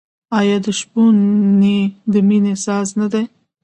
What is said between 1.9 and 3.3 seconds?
د مینې ساز نه دی؟